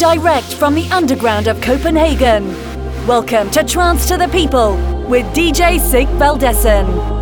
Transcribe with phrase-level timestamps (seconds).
[0.00, 2.48] direct from the underground of Copenhagen.
[3.06, 4.76] Welcome to Trance to the People
[5.06, 7.19] with DJ Sig Valdessen.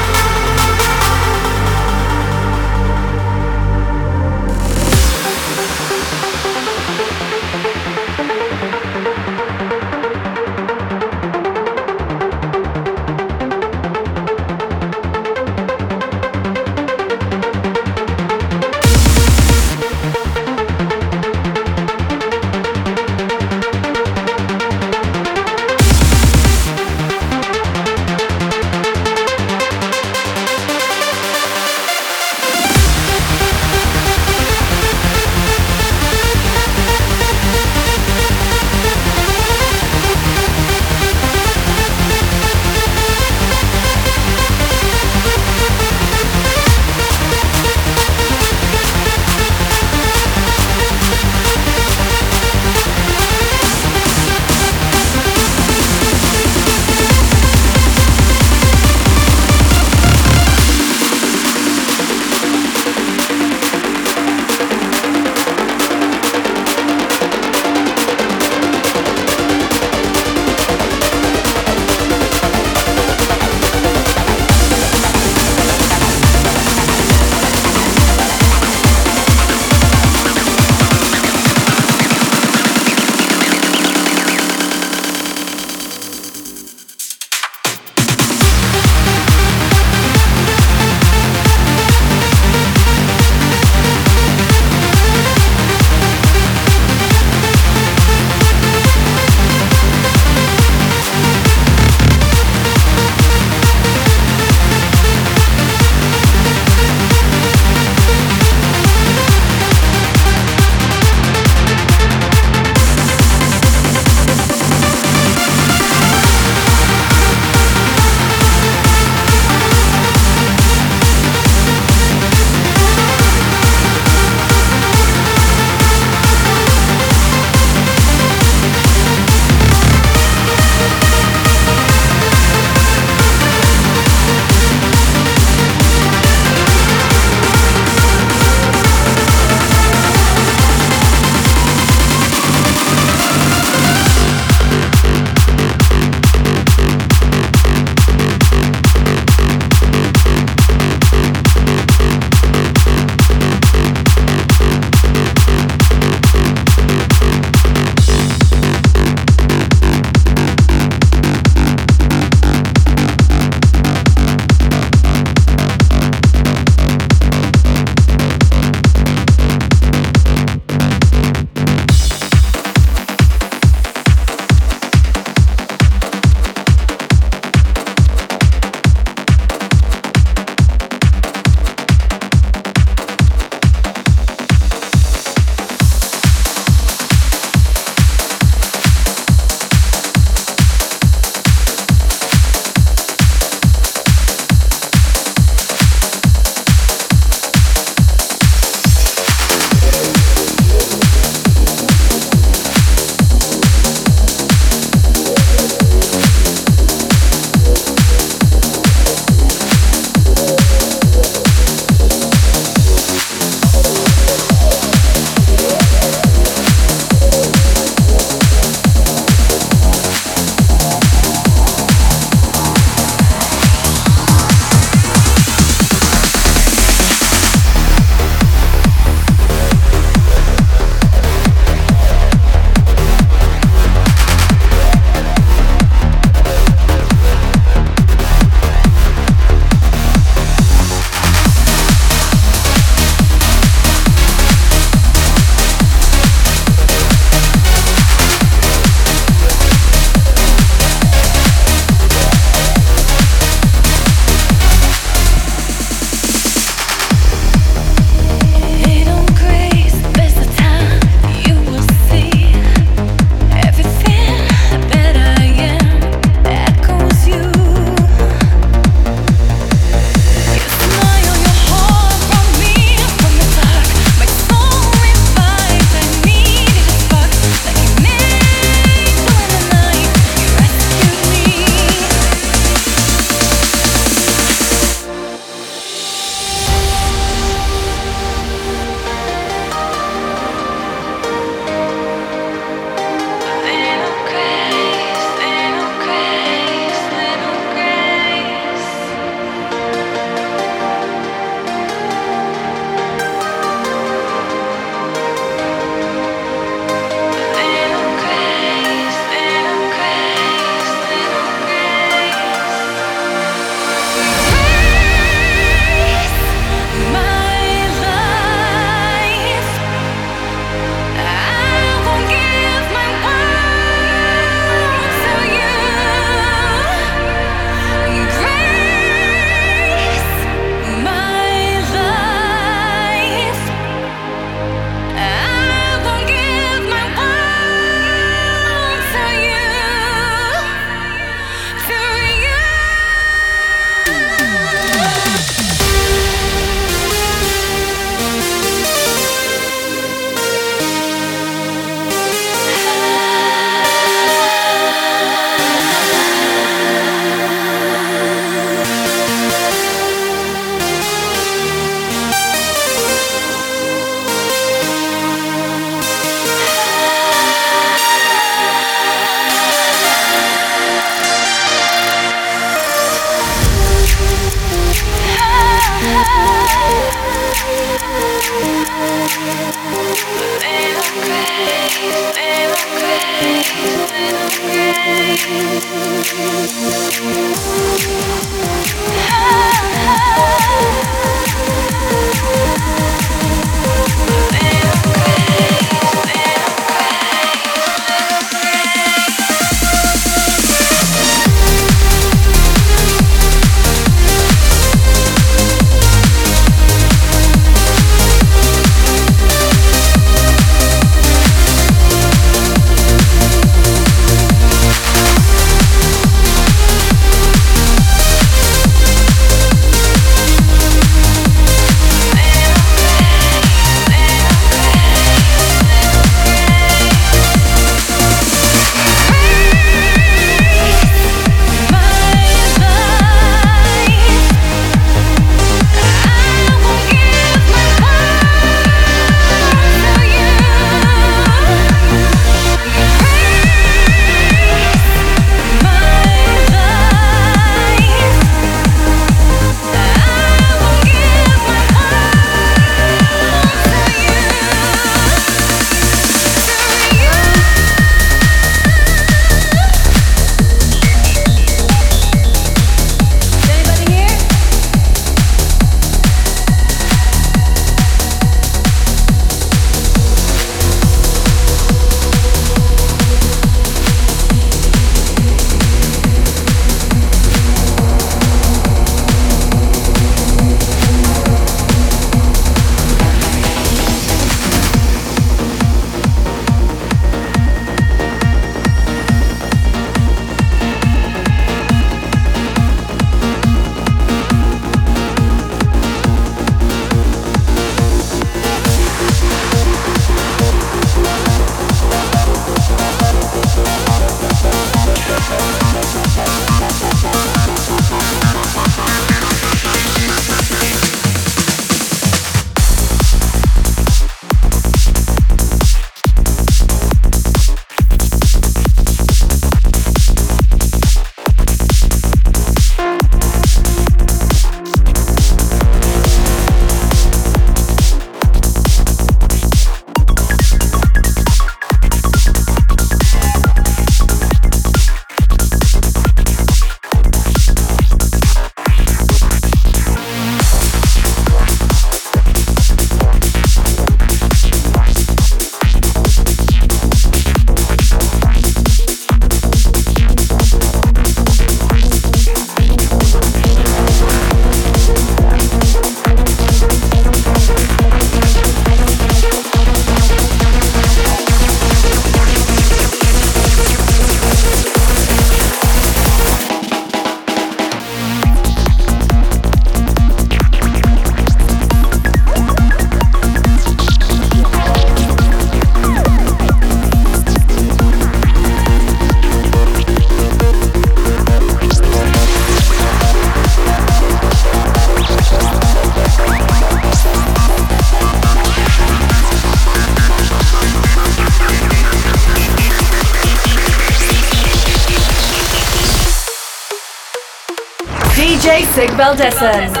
[599.21, 600.00] Valdesson.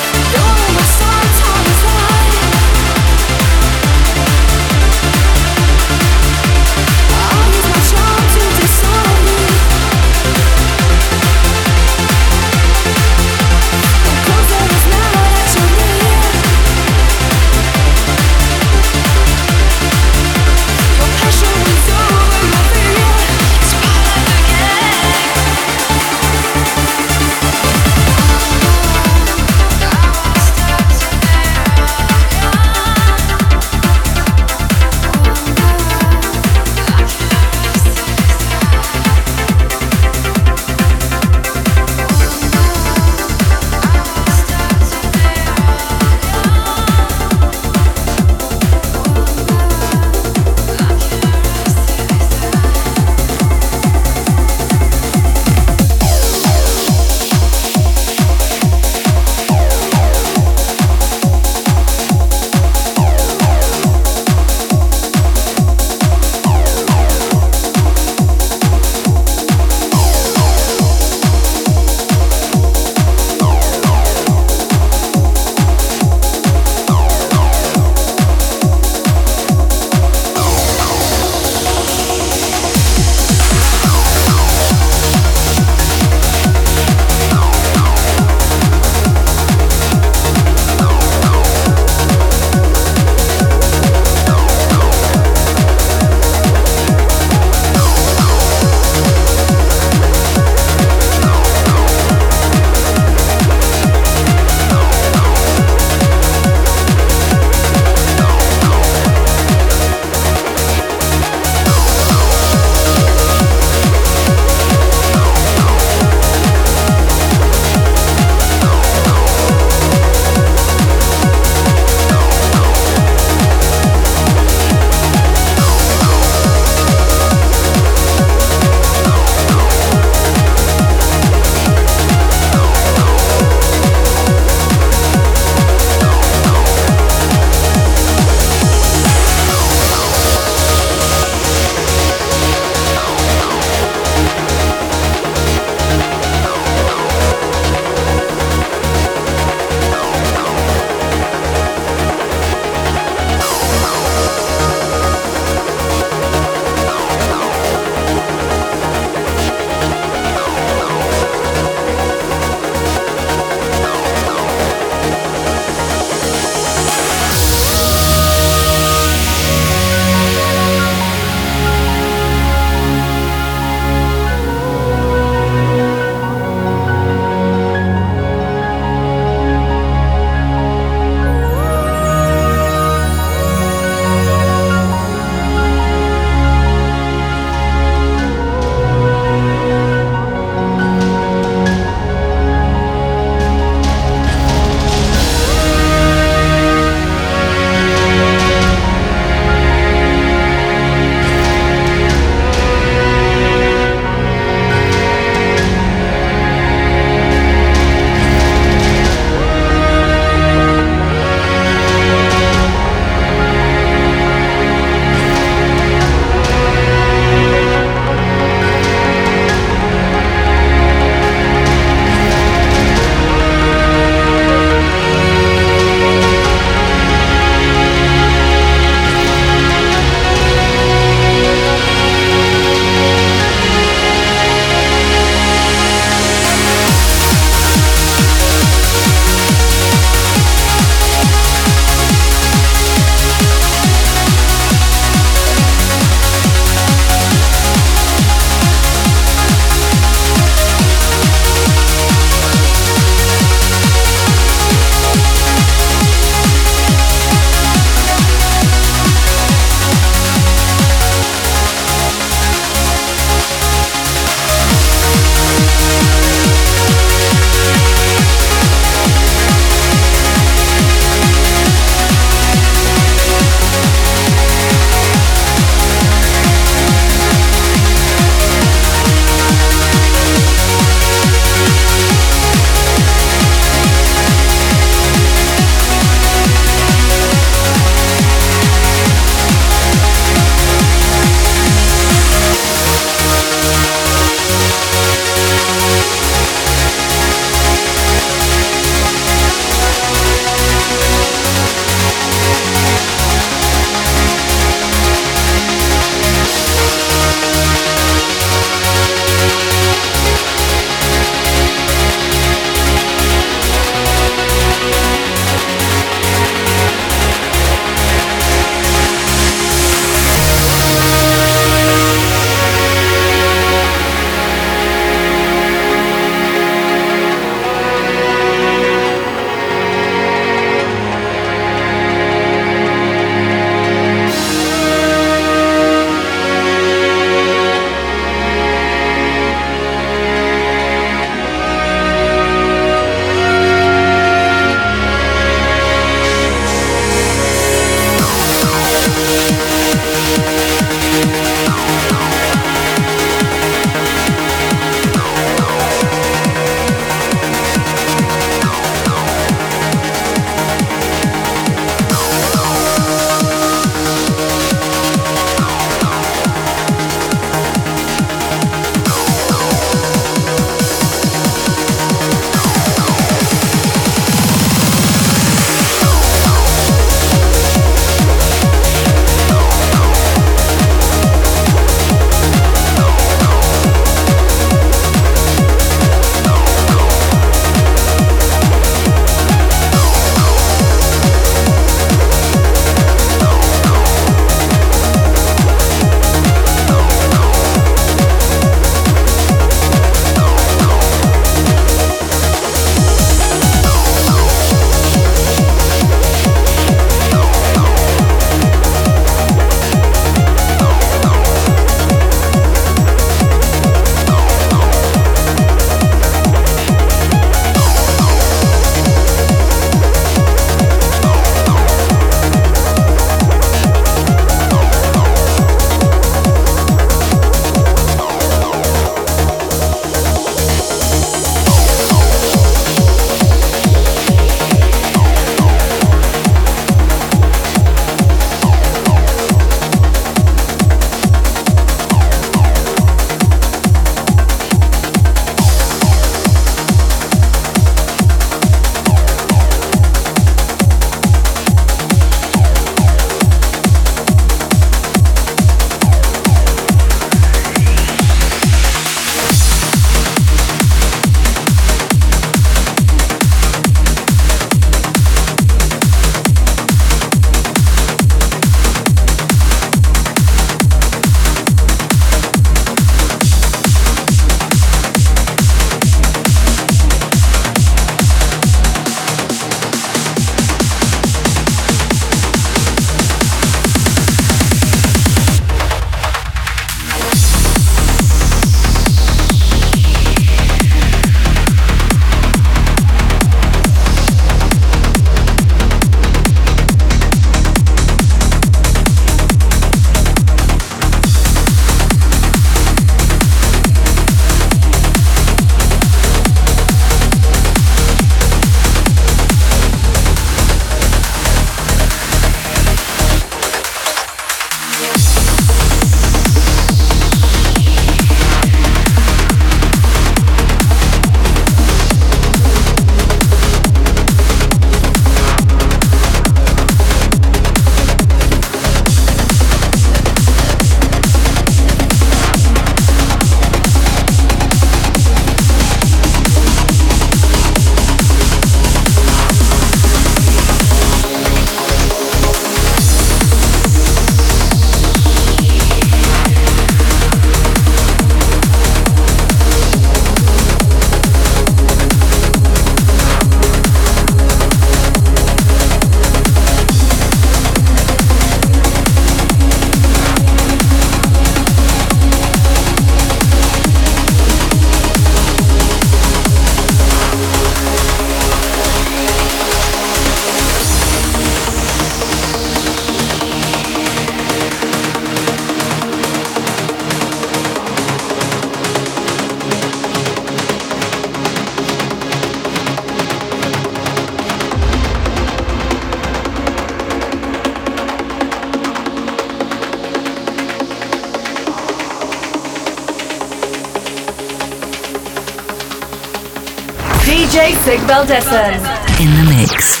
[599.21, 600.00] In the mix.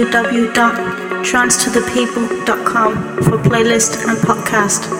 [0.00, 2.92] www.trancetothepeople.com
[3.22, 4.99] for playlist and podcast.